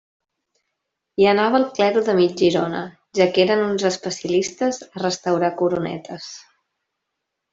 Hi 1.23 1.27
anava 1.31 1.59
el 1.59 1.65
clero 1.79 2.01
de 2.07 2.15
mig 2.19 2.33
Girona, 2.43 2.81
ja 3.19 3.27
que 3.35 3.45
eren 3.45 3.61
uns 3.67 3.85
especialistes 3.91 4.81
a 4.89 5.05
restaurar 5.05 5.53
coronetes. 5.61 6.31